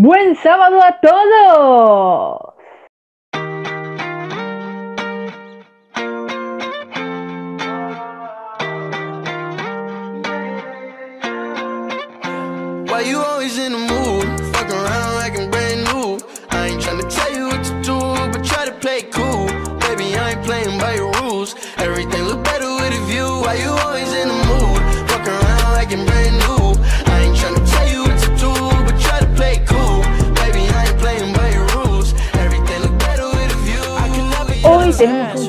Buen 0.00 0.36
sábado 0.36 0.80
a 0.80 0.92
todos. 1.00 2.57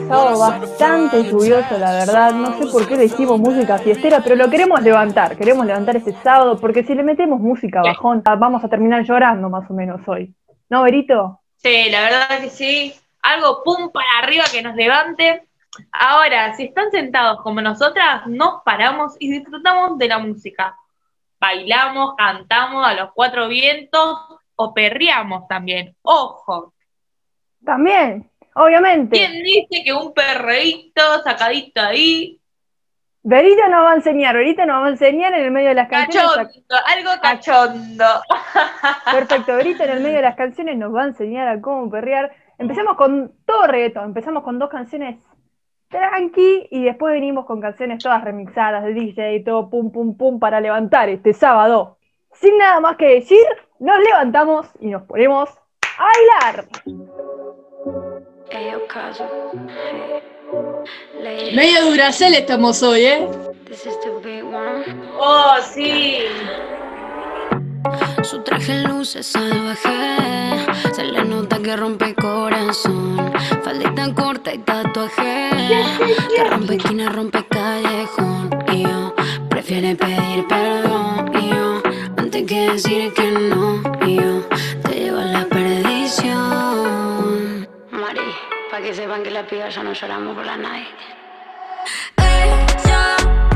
Sábado 0.09 0.39
bastante 0.39 1.23
lluvioso, 1.23 1.77
la 1.77 1.91
verdad. 1.91 2.33
No 2.33 2.57
sé 2.57 2.67
por 2.67 2.87
qué 2.87 2.97
le 2.97 3.05
hicimos 3.05 3.39
música 3.39 3.77
fiestera, 3.77 4.21
pero 4.21 4.35
lo 4.35 4.49
queremos 4.49 4.81
levantar. 4.81 5.37
Queremos 5.37 5.65
levantar 5.65 5.95
este 5.97 6.13
sábado 6.23 6.59
porque 6.59 6.83
si 6.83 6.95
le 6.95 7.03
metemos 7.03 7.39
música 7.39 7.81
bajón, 7.81 8.23
vamos 8.25 8.63
a 8.63 8.69
terminar 8.69 9.03
llorando 9.03 9.49
más 9.49 9.69
o 9.69 9.73
menos 9.73 10.01
hoy. 10.07 10.33
¿No, 10.69 10.83
Berito? 10.83 11.41
Sí, 11.57 11.89
la 11.91 12.01
verdad 12.01 12.39
que 12.41 12.49
sí. 12.49 12.93
Algo 13.21 13.63
pum 13.63 13.91
para 13.91 14.07
arriba 14.23 14.45
que 14.51 14.61
nos 14.61 14.75
levante. 14.75 15.43
Ahora, 15.91 16.55
si 16.55 16.65
están 16.65 16.89
sentados 16.89 17.41
como 17.41 17.61
nosotras, 17.61 18.25
nos 18.27 18.63
paramos 18.63 19.15
y 19.19 19.31
disfrutamos 19.31 19.97
de 19.97 20.07
la 20.07 20.17
música. 20.17 20.75
Bailamos, 21.39 22.15
cantamos 22.17 22.85
a 22.85 22.95
los 22.95 23.11
cuatro 23.13 23.47
vientos 23.47 24.19
o 24.55 24.73
perreamos 24.73 25.47
también. 25.47 25.95
Ojo, 26.01 26.73
También, 27.63 28.29
obviamente. 28.59 29.17
¿quién 29.17 29.43
dice 29.43 29.83
que 29.83 29.93
un 29.93 30.13
perreíto 30.13 31.01
sacadito 31.23 31.81
ahí, 31.81 32.39
Berito 33.21 33.67
nos 33.67 33.83
va 33.83 33.91
a 33.91 33.95
enseñar, 33.95 34.35
Berito 34.35 34.65
nos 34.65 34.81
va 34.81 34.87
a 34.87 34.89
enseñar 34.89 35.33
en 35.33 35.43
el 35.43 35.51
medio 35.51 35.69
de 35.69 35.75
las 35.75 35.89
canciones. 35.89 36.47
cachondo, 36.47 36.75
algo 36.87 37.21
cachondo? 37.21 38.05
Perfecto, 39.11 39.55
Berito 39.55 39.83
en 39.83 39.89
el 39.89 39.99
medio 40.01 40.15
de 40.17 40.21
las 40.21 40.35
canciones 40.35 40.77
nos 40.77 40.95
va 40.95 41.03
a 41.03 41.07
enseñar 41.07 41.47
a 41.47 41.59
cómo 41.59 41.89
perrear. 41.89 42.31
Empezamos 42.57 42.95
con 42.95 43.33
todo 43.45 43.67
reggaetón, 43.67 44.05
empezamos 44.05 44.43
con 44.43 44.57
dos 44.57 44.69
canciones 44.69 45.17
tranqui 45.89 46.67
y 46.71 46.83
después 46.83 47.13
venimos 47.13 47.45
con 47.45 47.59
canciones 47.59 48.01
todas 48.01 48.23
remixadas 48.23 48.83
de 48.85 48.93
DJ, 48.93 49.43
todo 49.43 49.69
pum 49.69 49.91
pum 49.91 50.15
pum 50.15 50.39
para 50.39 50.61
levantar 50.61 51.09
este 51.09 51.33
sábado. 51.33 51.97
Sin 52.31 52.57
nada 52.57 52.79
más 52.79 52.95
que 52.95 53.15
decir, 53.15 53.45
nos 53.79 53.99
levantamos 53.99 54.67
y 54.79 54.87
nos 54.87 55.03
ponemos 55.03 55.49
a 55.97 56.05
bailar. 56.05 56.67
Medio 61.53 61.85
Duracel 61.85 62.33
estamos 62.33 62.83
hoy, 62.83 63.05
¿eh? 63.05 63.27
this 63.69 63.85
is 63.85 63.95
the 64.01 64.11
big 64.21 64.43
one. 64.43 64.83
Oh, 65.17 65.55
sí. 65.61 66.23
Su 68.23 68.41
traje 68.41 68.83
luce 68.83 69.23
salvaje. 69.23 70.65
Se 70.93 71.03
le 71.03 71.23
nota 71.23 71.59
que 71.59 71.75
rompe 71.77 72.15
corazón. 72.15 73.31
Faldita 73.63 74.13
corta 74.13 74.53
y 74.53 74.57
tatuaje. 74.59 75.49
Que 76.35 76.43
rompe 76.49 76.75
esquina, 76.75 77.09
rompe 77.09 77.45
callejón. 77.47 78.49
Y 78.73 78.83
yo 78.83 79.13
prefiere 79.49 79.95
pedir 79.95 80.47
perdón. 80.47 81.31
Y 81.41 81.49
yo 81.49 81.81
antes 82.17 82.43
que 82.43 82.71
decir 82.71 83.13
que 83.13 83.31
no. 83.31 83.88
Que 89.47 89.55
sepan 89.55 89.63
que 89.63 89.63
las 89.63 89.71
pibas 89.71 89.75
ya 89.75 89.83
no 89.83 89.93
lloramos 89.93 90.35
por 90.35 90.45
la 90.45 90.57
night. 90.57 90.87
Ella 92.17 93.48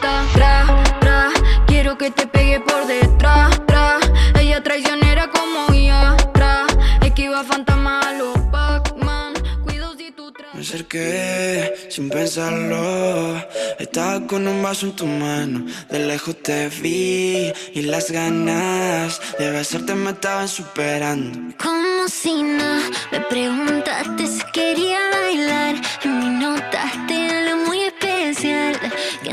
tratas, 0.00 0.32
tra, 0.32 0.84
tra. 1.00 1.28
Quiero 1.66 1.96
que 1.96 2.10
te 2.10 2.26
pegue 2.26 2.60
por 2.60 2.86
detrás, 2.86 3.60
tra. 3.66 3.98
Ella 4.38 4.62
traicionera 4.62 5.30
como 5.30 5.72
ya, 5.74 6.16
tra. 6.34 6.66
Esquiva 7.02 7.44
fantasma 7.44 8.00
a 8.00 8.12
los 8.12 8.38
Pac-Man. 8.50 9.34
Cuido 9.64 9.96
si 9.96 10.10
tú 10.12 10.26
Me 10.26 10.32
tratas. 10.32 10.60
acerqué 10.60 11.86
sin 11.90 12.08
pensarlo. 12.08 13.36
Estaba 13.78 14.26
con 14.26 14.46
un 14.48 14.62
vaso 14.62 14.86
en 14.86 14.96
tu 14.96 15.06
mano. 15.06 15.66
De 15.90 15.98
lejos 16.00 16.42
te 16.42 16.68
vi 16.68 17.52
y 17.74 17.82
las 17.82 18.10
ganas 18.10 19.20
de 19.38 19.50
besarte 19.50 19.94
me 19.94 20.10
estaban 20.10 20.48
superando. 20.48 21.54
Como 21.62 22.08
si 22.08 22.42
no 22.42 22.80
me 23.12 23.20
preguntaste 23.20 24.26
si 24.26 24.42
quería 24.52 24.98
bailar. 25.12 25.74
En 26.04 26.18
mi 26.18 26.28
nota 26.28 26.82
te 27.08 27.26
que 27.26 27.65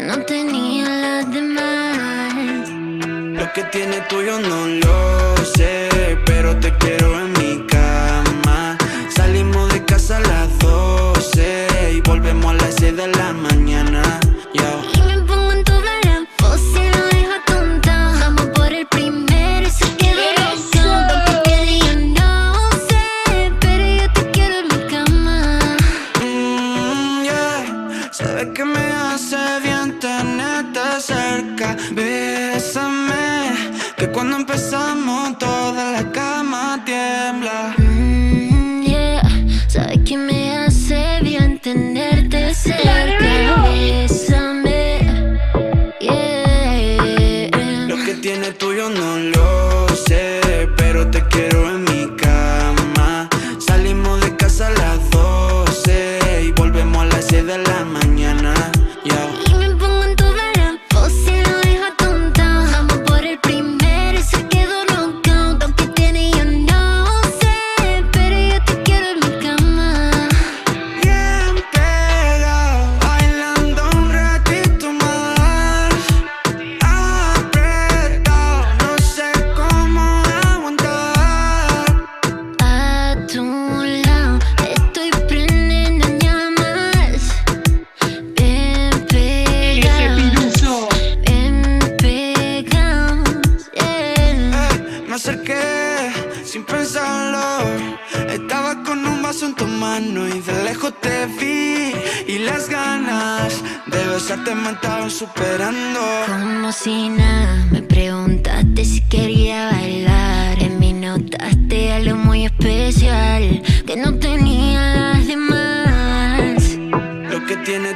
no 0.08 0.19
tenía 0.24 0.90
las 0.90 1.31
demás. 1.31 2.69
Lo 2.69 3.53
que 3.53 3.64
tiene 3.72 4.02
tuyo 4.09 4.40
no 4.40 4.68
lo 4.68 5.38
sé, 5.46 5.90
pero 6.25 6.58
te 6.58 6.74
quiero 6.78 7.19
en 7.19 7.31
mi 7.34 7.66
cama. 7.68 8.78
Salimos 9.09 9.72
de 9.74 9.84
casa 9.86 10.18
a 10.18 10.22
las 10.22 10.59
12 10.59 11.94
y 11.96 12.02
volvemos 12.02 12.52
a 12.53 12.56
las 12.56 12.75
6 12.75 12.97
de 12.97 13.08
la 13.08 13.34
mañana. 13.34 14.19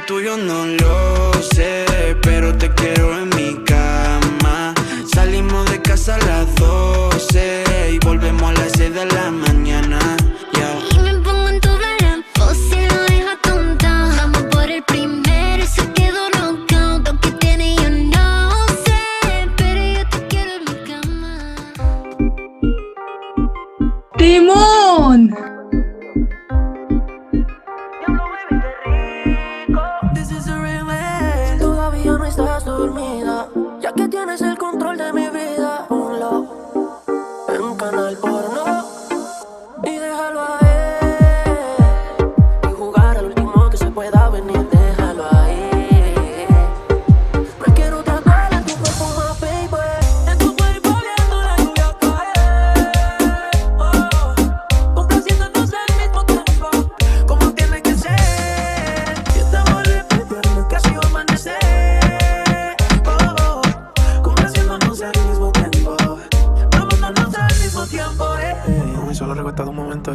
tuyo 0.08 0.38
no 0.38 0.64
lo 0.64 1.37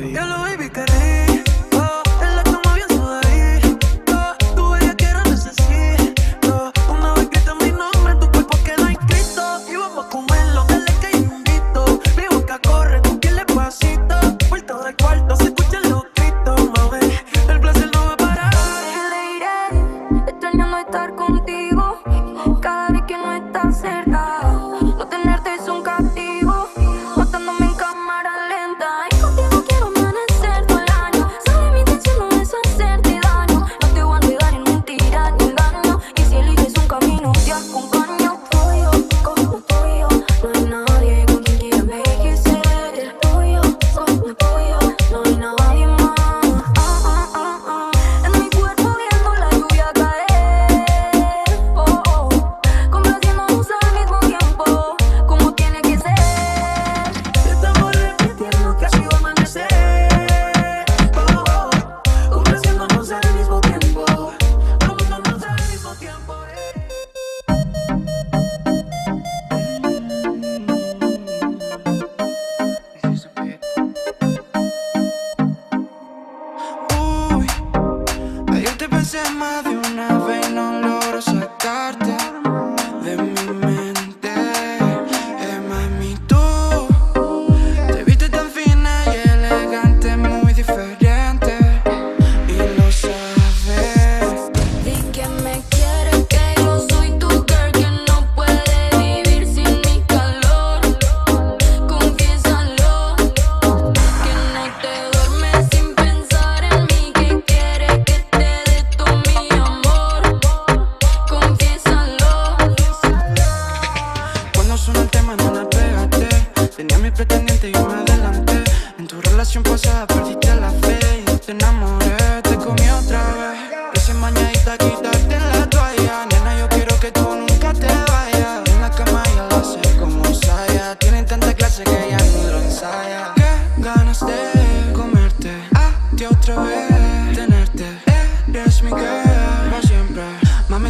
estoy. 0.02 0.23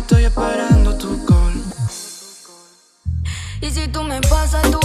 estoy 0.04 0.26
esperando 0.26 0.98
tu 0.98 1.26
call. 1.26 1.54
Y 3.62 3.72
si 3.72 3.88
tú 3.88 4.04
me 4.04 4.20
pasas 4.22 4.70
tu 4.70 4.83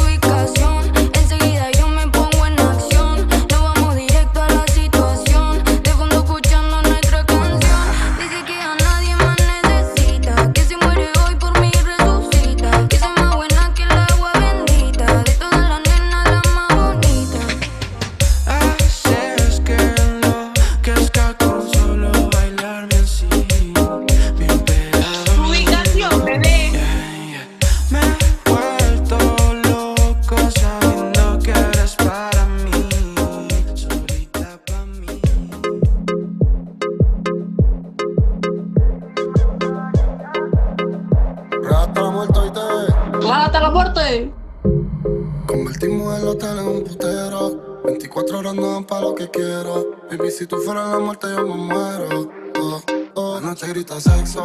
Baby, 50.11 50.31
si 50.31 50.47
tú 50.47 50.57
fueras 50.59 50.89
la 50.91 50.99
muerte, 50.99 51.27
yo 51.31 51.47
me 51.47 51.55
muero. 51.55 52.31
Oh, 52.59 52.81
oh. 53.15 53.41
La 53.41 53.49
noche 53.49 53.67
grita 53.69 54.01
sexo. 54.01 54.43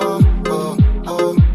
Oh, 0.50 0.78
oh. 1.08 1.53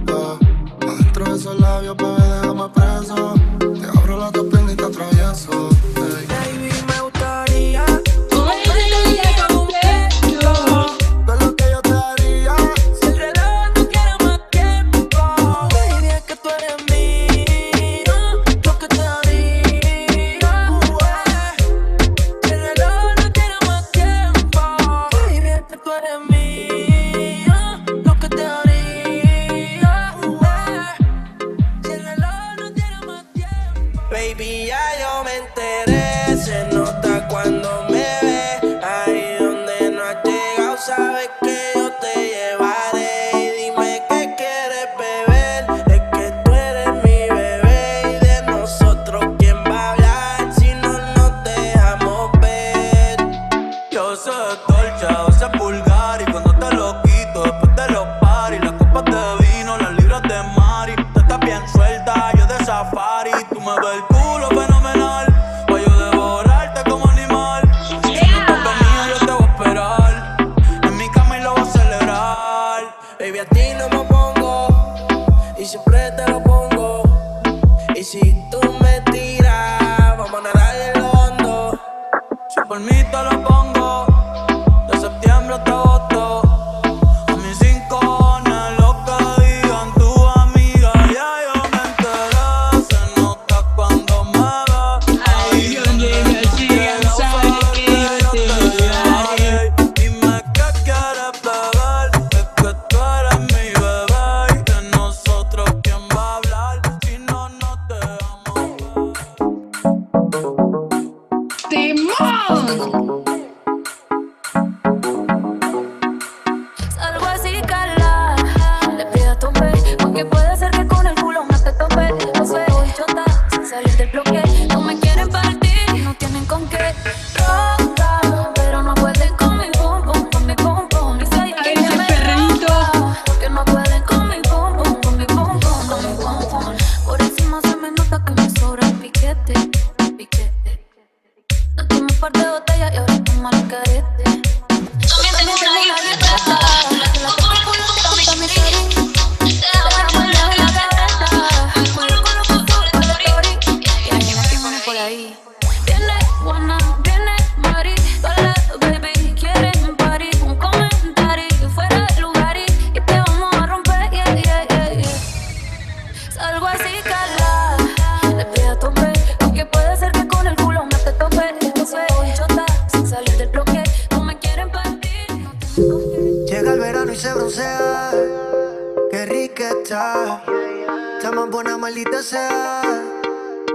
sea, 182.23 182.83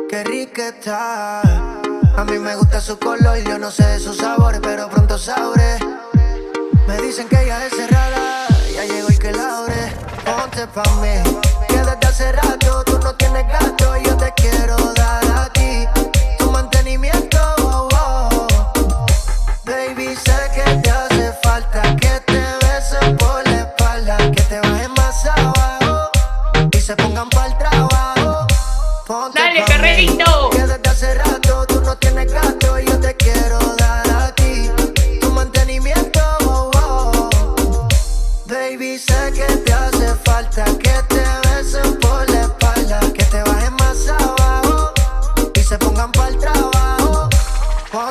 qué 0.10 0.24
rica 0.24 0.70
está. 0.70 1.42
A 1.42 2.24
mí 2.26 2.38
me 2.40 2.56
gusta 2.56 2.82
su 2.82 3.00
color, 3.00 3.38
y 3.38 3.44
yo 3.44 3.58
no 3.58 3.72
sé 3.72 3.86
de 3.86 4.00
sus 4.00 4.18
sabores, 4.18 4.60
pero 4.62 4.90
pronto 4.90 5.18
sabré. 5.18 5.78
Me 6.88 6.98
dicen 7.02 7.28
que 7.28 7.42
ella 7.42 7.66
es 7.66 7.74
cerrada, 7.74 8.48
ya 8.74 8.86
llegó 8.86 9.08
el 9.10 9.20
que 9.20 9.32
la 9.32 9.60
abre. 9.60 9.94
Ponte 10.26 10.68
pa' 10.68 10.84
mí, 11.02 11.40
que 11.68 11.78
desde 11.78 12.08
hace 12.08 12.32
rato 12.32 12.84
tú 12.86 13.00
no 13.00 13.16
tienes 13.16 13.48
gato 13.48 13.98
y 13.98 14.04
yo 14.04 14.18
te 14.18 14.32
quiero 14.36 14.76
dar 14.94 15.26
a 15.26 15.50
ti 15.50 15.86
tu 16.38 16.52
mantenimiento. 16.52 17.33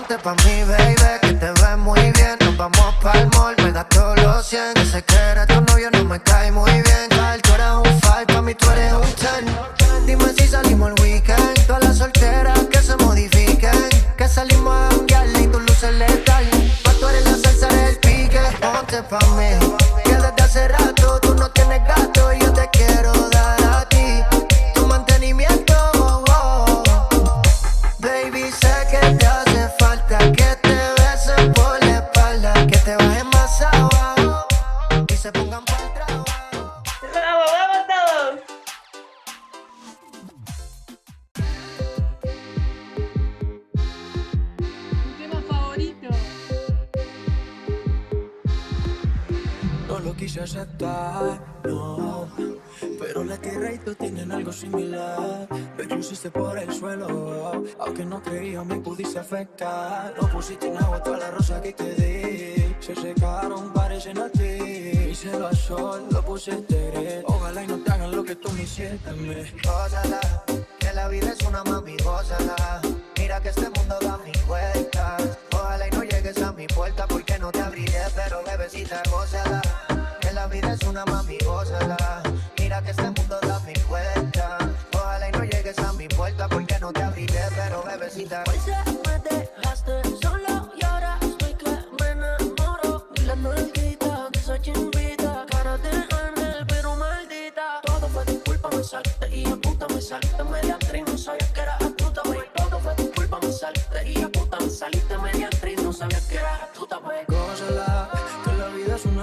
ponte 0.02 0.18
pa' 0.22 0.34
mí, 0.44 0.64
baby, 0.64 0.94
que 1.20 1.32
te 1.34 1.52
ve 1.52 1.76
muy 1.76 2.00
bien. 2.00 2.36
Nos 2.40 2.56
vamos 2.56 2.94
pa'l 3.02 3.28
mall, 3.34 3.54
me 3.62 3.72
das 3.72 3.88
todos 3.88 4.20
los 4.22 4.46
100. 4.46 4.74
Que 4.74 4.84
sé 4.84 5.02
que 5.02 5.16
eres 5.16 5.46
tu 5.46 5.60
novio, 5.60 5.90
no 5.92 6.04
me 6.04 6.20
cae 6.20 6.50
muy 6.50 6.70
bien. 6.70 7.08
Cal, 7.10 7.40
tú 7.42 7.52
eres 7.54 7.72
un 7.76 8.00
five, 8.00 8.26
pa' 8.26 8.42
mí 8.42 8.54
tú 8.54 8.70
eres 8.70 8.92
un 8.92 9.12
ten. 9.22 10.06
Dime 10.06 10.32
si 10.36 10.46
salimos 10.46 10.90
el 10.90 11.02
weekend. 11.02 11.66
Todas 11.66 11.84
las 11.84 11.98
solteras 11.98 12.58
que 12.70 12.78
se 12.78 12.96
modifiquen. 12.96 13.88
Que 14.16 14.28
salimos 14.28 14.74
a 14.74 14.88
janguearle 14.90 15.42
y 15.42 15.46
tu 15.46 15.60
luz 15.60 15.82
es. 15.82 16.20
Pa' 16.82 16.92
tú 16.98 17.08
eres 17.08 17.24
la 17.24 17.36
salsa 17.38 17.68
del 17.68 17.96
pique. 17.98 18.40
Ponte 18.60 19.02
pa' 19.02 19.26
mí. 19.36 19.91
quise 50.22 50.40
aceptar, 50.40 51.40
no. 51.64 52.28
Pero 53.00 53.24
la 53.24 53.36
tierra 53.38 53.72
y 53.72 53.78
tú 53.78 53.92
tienen 53.94 54.30
algo 54.30 54.52
similar. 54.52 55.48
Me 55.76 55.88
cruzaste 55.88 56.30
por 56.30 56.56
el 56.56 56.72
suelo, 56.72 57.64
aunque 57.80 58.04
no 58.04 58.22
creía 58.22 58.62
me 58.62 58.76
pudiste 58.76 59.18
afectar. 59.18 60.14
No 60.20 60.28
pusiste 60.28 60.68
en 60.68 60.76
agua 60.76 61.02
toda 61.02 61.18
la 61.18 61.30
rosa 61.32 61.60
que 61.60 61.72
te 61.72 61.94
di. 61.94 62.76
Se 62.78 62.94
secaron, 62.94 63.72
parecen 63.72 64.18
a 64.18 64.28
ti. 64.28 65.10
Y 65.10 65.14
se 65.14 65.36
lo 65.36 65.52
sol, 65.54 66.06
lo 66.12 66.24
puse 66.24 66.52
interés. 66.52 67.24
Ojalá 67.26 67.64
y 67.64 67.66
no 67.66 67.78
te 67.78 67.90
hagan 67.90 68.14
lo 68.14 68.22
que 68.22 68.36
tú 68.36 68.48
me 68.52 68.62
hiciste 68.62 69.10
a 69.10 69.12
mí. 69.14 69.34
Gózala, 69.64 70.20
que 70.78 70.92
la 70.92 71.08
vida 71.08 71.32
es 71.32 71.44
una 71.44 71.64
mami, 71.64 71.96
gózala. 71.96 72.80
Mira 73.18 73.40
que 73.40 73.48
este 73.48 73.68
mundo 73.70 73.98
da 74.00 74.18
mil 74.18 74.40
vueltas. 74.46 75.38
Ojalá 75.52 75.88
y 75.88 75.90
no 75.90 76.04
llegues 76.04 76.40
a 76.40 76.52
mi 76.52 76.68
puerta 76.68 77.08
porque 77.08 77.38
no 77.40 77.50
te 77.50 77.60
abriré, 77.60 78.04
pero 78.14 78.40
bebecita, 78.44 79.02
gózala 79.10 79.71
vida 80.52 80.74
es 80.74 80.82
una 80.82 81.04
mami, 81.06 81.38
gózala. 81.44 82.22
Mira 82.58 82.82
que 82.82 82.90
este 82.90 83.02
mundo 83.02 83.38
da 83.40 83.58
mi 83.60 83.72
vuelta. 83.88 84.58
Ojalá 84.92 85.28
y 85.28 85.32
no 85.32 85.44
llegues 85.44 85.78
a 85.78 85.92
mi 85.94 86.06
puerta 86.08 86.46
porque 86.48 86.78
no 86.78 86.92
te 86.92 87.02
abriré, 87.02 87.40
pero 87.56 87.82
bebecita. 87.82 88.44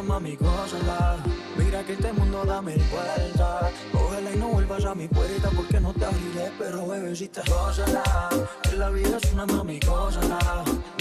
Mami, 0.01 0.35
gózala. 0.35 1.17
Mira 1.57 1.83
que 1.83 1.93
este 1.93 2.11
mundo 2.13 2.43
da 2.45 2.61
mil 2.61 2.81
vueltas. 2.91 3.71
Ojalá 3.93 4.31
y 4.31 4.37
no 4.37 4.47
vuelvas 4.49 4.85
a 4.85 4.95
mi 4.95 5.07
puerta 5.07 5.49
porque 5.55 5.79
no 5.79 5.93
te 5.93 6.05
abriré, 6.05 6.51
pero 6.57 6.87
bebecita, 6.87 7.41
gózala. 7.47 8.03
Que 8.63 8.77
la 8.77 8.89
vida 8.89 9.17
es 9.21 9.33
una 9.33 9.45
mami, 9.45 9.79
gózala. 9.79 10.39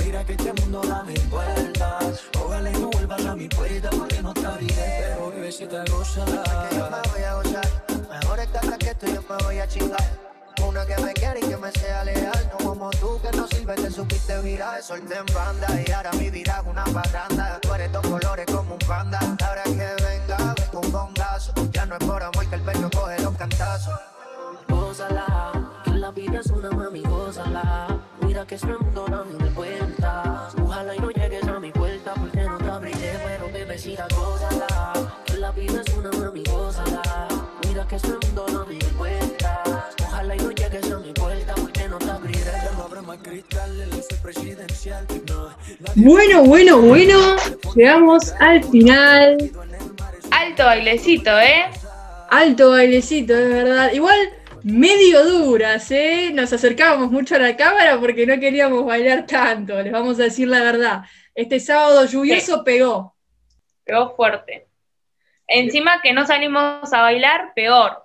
Mira 0.05 0.25
que 0.25 0.33
este 0.33 0.53
mundo 0.55 0.81
da 0.83 1.03
mil 1.05 1.21
vueltas. 1.29 2.23
Ojalá 2.43 2.71
y 2.71 2.75
no 2.75 2.91
vuelvas 2.91 3.25
a 3.27 3.37
mi 3.37 3.49
puerta 3.49 3.91
porque 3.91 4.23
no 4.23 4.35
te 4.35 4.47
abriré, 4.47 4.97
pero 5.01 5.31
bebecita, 5.31 5.85
gózala. 5.91 6.43
que 6.69 6.77
yo 6.77 6.91
me 6.91 7.11
voy 7.13 7.23
a 7.23 7.35
gozar. 7.35 7.85
Mejor 8.11 8.41
estar 8.41 8.79
que 8.79 8.95
tú, 8.95 9.07
yo 9.07 9.23
me 9.29 9.45
voy 9.45 9.59
a 9.59 9.69
chingar. 9.69 10.28
Una 10.67 10.85
que 10.85 10.97
me 11.03 11.13
quiera 11.15 11.39
y 11.39 11.43
que 11.43 11.57
me 11.57 11.71
sea 11.73 12.05
leal. 12.05 12.51
No 12.53 12.69
como 12.69 12.91
tú 12.91 13.21
que 13.23 13.37
no 13.37 13.47
sirve, 13.47 13.75
te 13.75 13.91
supiste 13.91 14.41
virar. 14.43 14.83
Solté 14.83 15.17
en 15.17 15.27
banda 15.35 15.67
y 15.87 15.91
ahora 15.91 16.13
mi 16.13 16.31
vida 16.31 16.61
es 16.61 16.67
una 16.71 16.85
parranda. 16.85 17.59
Tú 17.61 17.75
eres 17.75 17.93
dos 17.93 18.07
colores 18.07 18.47
como 18.47 18.75
un 18.75 18.79
panda. 18.81 19.19
Ahora 19.47 19.63
que 19.65 19.71
venga, 19.71 20.55
ven 20.55 20.69
con 20.73 20.93
bongazo. 20.93 21.53
Ya 21.73 21.87
no 21.87 21.97
es 21.97 22.05
por 22.05 22.23
amor 22.23 22.47
que 22.49 22.55
el 22.57 22.63
perro 22.63 22.91
coge 22.91 23.21
los 23.23 23.37
cantazos. 23.37 23.99
Gózala, 24.69 25.53
que 25.85 25.91
la 25.93 26.11
vida 26.11 26.41
es 26.41 26.47
una 26.47 26.71
mami, 26.71 27.03
gózala. 27.03 27.87
Mira 28.23 28.47
que 28.47 28.57
este 28.57 28.67
mundo 28.67 29.07
dándole 29.09 29.51
vueltas. 29.51 30.55
Ojalá 30.63 30.95
y 30.95 30.99
no 30.99 31.11
llegues 31.11 31.45
a 31.47 31.61
mi 31.61 31.73
puerta 31.73 32.15
porque 32.15 32.43
no 32.43 32.59
te 32.59 32.71
abriré, 32.71 33.19
pero 33.25 33.53
bebecita, 33.53 34.07
gózala. 34.15 34.93
Que 35.25 35.37
la 35.39 35.51
vida 35.53 35.83
es 35.87 35.95
una 35.95 36.11
mami, 36.11 36.43
gózala. 36.45 37.29
Que. 37.87 37.97
Ojalá 40.03 40.35
y 40.35 40.39
no 40.39 40.51
llegues 40.51 40.91
a 40.91 40.99
mi 40.99 41.13
puerta 41.13 41.55
porque 41.55 41.89
no 41.89 41.99
te 41.99 42.11
abriré. 42.11 42.41
Ya 42.45 42.73
no 42.77 42.83
habrá 42.83 43.03
más 43.03 43.19
cristales, 43.19 43.89
yo 43.91 44.03
soy 44.03 44.19
presidencial. 44.21 45.07
No, 45.29 45.57
Bueno, 45.95 46.43
bueno, 46.43 46.81
bueno. 46.81 47.37
Llegamos 47.77 48.33
al 48.41 48.65
final. 48.65 49.53
Alto 50.33 50.65
bailecito, 50.65 51.39
¿eh? 51.39 51.67
Alto 52.31 52.71
bailecito, 52.71 53.39
es 53.39 53.49
verdad. 53.49 53.93
Igual 53.93 54.19
medio 54.65 55.25
duras, 55.25 55.89
¿eh? 55.93 56.33
Nos 56.35 56.53
acercábamos 56.53 57.13
mucho 57.13 57.37
a 57.37 57.39
la 57.39 57.57
cámara 57.57 57.99
porque 58.01 58.27
no 58.27 58.41
queríamos 58.41 58.85
bailar 58.85 59.25
tanto, 59.25 59.81
les 59.81 59.93
vamos 59.93 60.19
a 60.19 60.25
decir 60.25 60.49
la 60.49 60.63
verdad. 60.63 61.03
Este 61.33 61.61
sábado 61.61 62.05
lluvioso 62.07 62.65
pegó. 62.65 63.15
Pegó 63.85 64.17
fuerte. 64.17 64.68
Encima 65.49 66.03
que 66.03 66.13
no 66.13 66.27
salimos 66.27 66.93
a 66.93 67.01
bailar, 67.01 67.53
peor. 67.55 68.05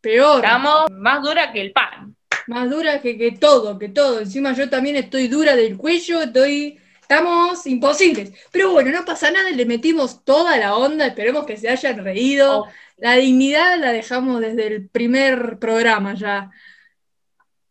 Peor. 0.00 0.42
Estamos 0.42 0.90
más 0.90 1.22
dura 1.22 1.52
que 1.52 1.60
el 1.60 1.72
pan. 1.72 2.16
Más 2.46 2.70
dura 2.70 3.00
que, 3.00 3.18
que 3.18 3.32
todo, 3.32 3.78
que 3.78 3.90
todo. 3.90 4.20
Encima 4.20 4.52
yo 4.54 4.70
también 4.70 4.96
estoy 4.96 5.28
dura 5.28 5.54
del 5.54 5.76
cuello, 5.76 6.22
estoy. 6.22 6.80
Estamos 7.00 7.66
imposibles. 7.66 8.32
Pero 8.50 8.72
bueno, 8.72 8.90
no 8.90 9.04
pasa 9.04 9.30
nada, 9.30 9.50
le 9.50 9.66
metimos 9.66 10.24
toda 10.24 10.56
la 10.56 10.74
onda, 10.76 11.06
esperemos 11.06 11.44
que 11.44 11.56
se 11.56 11.68
hayan 11.68 12.02
reído. 12.02 12.62
Oh. 12.62 12.68
La 12.96 13.14
dignidad 13.14 13.78
la 13.78 13.92
dejamos 13.92 14.40
desde 14.40 14.66
el 14.66 14.88
primer 14.88 15.58
programa 15.58 16.14
ya. 16.14 16.50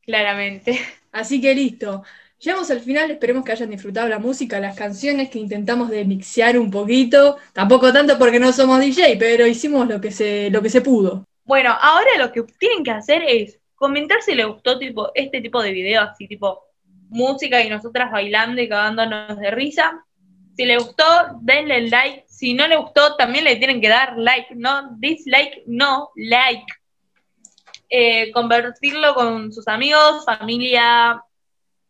Claramente. 0.02 0.80
Así 1.12 1.42
que 1.42 1.56
listo. 1.56 2.04
Llegamos 2.40 2.70
al 2.70 2.82
final, 2.82 3.10
esperemos 3.12 3.46
que 3.46 3.54
hayan 3.54 3.70
disfrutado 3.70 4.08
la 4.08 4.20
música, 4.20 4.60
las 4.60 4.76
canciones 4.76 5.30
que 5.30 5.40
intentamos 5.40 5.90
de 5.90 6.04
mixear 6.04 6.60
un 6.60 6.70
poquito. 6.70 7.38
Tampoco 7.54 7.94
tanto 7.94 8.18
porque 8.20 8.40
no 8.40 8.52
somos 8.52 8.80
DJ, 8.80 9.16
pero 9.18 9.48
hicimos 9.48 9.88
lo 9.88 10.02
que 10.02 10.12
se, 10.12 10.50
lo 10.50 10.62
que 10.62 10.70
se 10.70 10.82
pudo. 10.82 11.26
Bueno, 11.46 11.76
ahora 11.80 12.10
lo 12.18 12.32
que 12.32 12.44
tienen 12.60 12.84
que 12.84 12.92
hacer 12.92 13.24
es 13.26 13.60
comentar 13.76 14.22
si 14.22 14.36
les 14.36 14.48
gustó 14.48 14.78
tipo 14.78 15.12
este 15.14 15.42
tipo 15.42 15.62
de 15.62 15.72
video, 15.72 16.02
así 16.02 16.28
tipo 16.28 16.66
música 17.10 17.64
y 17.64 17.70
nosotras 17.70 18.12
bailando 18.12 18.62
y 18.62 18.68
cagándonos 18.68 19.40
de 19.40 19.52
risa. 19.52 20.06
Si 20.56 20.66
les 20.66 20.84
gustó, 20.84 21.04
denle 21.42 21.90
like. 21.90 22.26
Si 22.28 22.54
no 22.54 22.68
les 22.68 22.80
gustó, 22.80 23.16
también 23.16 23.46
le 23.46 23.56
tienen 23.58 23.80
que 23.80 23.90
dar 23.90 24.18
like, 24.18 24.56
no 24.56 24.96
dislike, 24.98 25.64
no 25.68 26.10
like. 26.16 26.66
Eh, 27.90 28.32
convertirlo 28.32 29.14
con 29.14 29.54
sus 29.54 29.68
amigos, 29.68 30.26
familia, 30.26 31.22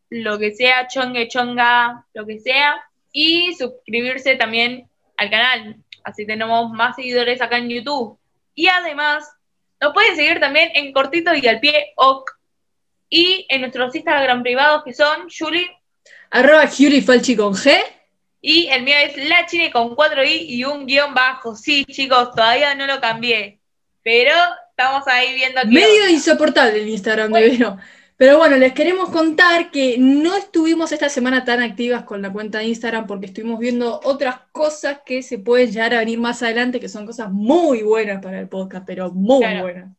lo 0.09 0.37
que 0.39 0.53
sea, 0.53 0.87
chongue, 0.87 1.27
chonga, 1.27 2.05
lo 2.13 2.25
que 2.25 2.39
sea. 2.39 2.75
Y 3.11 3.53
suscribirse 3.55 4.35
también 4.35 4.89
al 5.17 5.29
canal. 5.29 5.77
Así 6.03 6.25
tenemos 6.25 6.71
más 6.71 6.95
seguidores 6.95 7.41
acá 7.41 7.57
en 7.57 7.69
YouTube. 7.69 8.17
Y 8.53 8.67
además, 8.67 9.29
nos 9.81 9.93
pueden 9.93 10.15
seguir 10.15 10.39
también 10.39 10.69
en 10.73 10.93
cortito 10.93 11.33
y 11.33 11.47
al 11.47 11.59
pie 11.59 11.93
ok. 11.95 12.31
Y 13.09 13.45
en 13.49 13.61
nuestros 13.61 13.93
Instagram 13.95 14.43
privados 14.43 14.83
que 14.83 14.93
son 14.93 15.27
Julie 15.29 15.69
Arroba 16.31 16.67
Juli 16.67 17.01
Falchi 17.01 17.35
con 17.35 17.53
G. 17.53 17.71
y 18.41 18.67
el 18.67 18.83
mío 18.83 18.95
es 18.97 19.15
la 19.29 19.45
chine 19.45 19.71
con 19.71 19.95
4i 19.95 20.45
y 20.47 20.63
un 20.65 20.85
guion 20.85 21.13
bajo. 21.13 21.55
Sí, 21.55 21.85
chicos, 21.85 22.31
todavía 22.35 22.75
no 22.75 22.85
lo 22.87 22.99
cambié. 22.99 23.59
Pero 24.03 24.33
estamos 24.69 25.07
ahí 25.07 25.33
viendo. 25.33 25.61
Medio 25.65 26.09
insoportable 26.09 26.81
el 26.81 26.89
Instagram 26.89 27.31
de 27.31 27.49
Vero. 27.49 27.77
Pero 28.17 28.37
bueno, 28.37 28.55
les 28.55 28.71
queremos 28.73 29.09
contar 29.09 29.71
que 29.71 29.97
no 29.99 30.35
estuvimos 30.37 30.91
esta 30.93 31.09
semana 31.09 31.43
tan 31.43 31.61
activas 31.61 32.03
con 32.03 32.21
la 32.21 32.31
cuenta 32.31 32.59
de 32.59 32.65
Instagram 32.67 33.07
porque 33.07 33.25
estuvimos 33.25 33.59
viendo 33.59 33.99
otras 34.05 34.37
cosas 34.53 34.99
que 35.05 35.21
se 35.21 35.37
pueden 35.37 35.69
llegar 35.71 35.93
a 35.93 35.99
venir 35.99 36.19
más 36.19 36.41
adelante, 36.41 36.79
que 36.79 36.87
son 36.87 37.05
cosas 37.05 37.29
muy 37.31 37.83
buenas 37.83 38.21
para 38.23 38.39
el 38.39 38.47
podcast, 38.47 38.85
pero 38.87 39.11
muy 39.11 39.39
Claro. 39.41 39.63
buenas. 39.63 39.97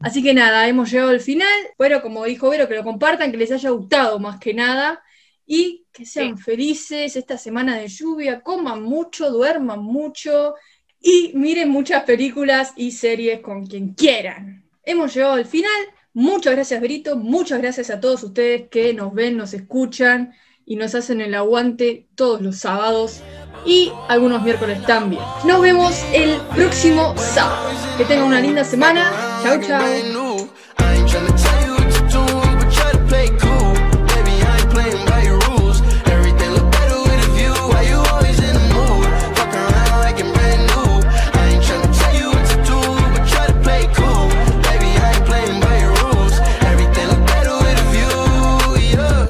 Así 0.00 0.22
que 0.22 0.34
nada, 0.34 0.66
hemos 0.68 0.90
llegado 0.90 1.10
al 1.10 1.20
final. 1.20 1.48
Bueno, 1.76 2.02
como 2.02 2.24
dijo 2.24 2.50
Vero, 2.50 2.68
que 2.68 2.74
lo 2.74 2.84
compartan, 2.84 3.30
que 3.30 3.36
les 3.36 3.50
haya 3.52 3.70
gustado 3.70 4.18
más 4.18 4.38
que 4.38 4.54
nada. 4.54 5.02
Y 5.50 5.86
que 5.92 6.04
sean 6.04 6.36
felices 6.36 7.16
esta 7.16 7.38
semana 7.38 7.78
de 7.78 7.88
lluvia, 7.88 8.42
coman 8.42 8.82
mucho, 8.82 9.30
duerman 9.30 9.80
mucho 9.82 10.54
y 11.00 11.32
miren 11.34 11.70
muchas 11.70 12.04
películas 12.04 12.74
y 12.76 12.90
series 12.92 13.40
con 13.40 13.64
quien 13.66 13.94
quieran. 13.94 14.64
Hemos 14.82 15.14
llegado 15.14 15.34
al 15.34 15.46
final. 15.46 15.70
Muchas 16.12 16.54
gracias, 16.54 16.80
Brito. 16.80 17.16
Muchas 17.16 17.60
gracias 17.60 17.90
a 17.90 18.00
todos 18.00 18.22
ustedes 18.22 18.68
que 18.70 18.92
nos 18.94 19.14
ven, 19.14 19.36
nos 19.36 19.54
escuchan 19.54 20.32
y 20.64 20.76
nos 20.76 20.94
hacen 20.94 21.20
el 21.20 21.34
aguante 21.34 22.08
todos 22.14 22.42
los 22.42 22.58
sábados 22.58 23.22
y 23.64 23.90
algunos 24.08 24.42
miércoles 24.42 24.84
también. 24.86 25.22
Nos 25.44 25.60
vemos 25.60 25.94
el 26.12 26.38
próximo 26.54 27.14
sábado. 27.16 27.70
Que 27.96 28.04
tengan 28.04 28.26
una 28.26 28.40
linda 28.40 28.64
semana. 28.64 29.10
Chau, 29.42 29.60
chau. 29.60 30.27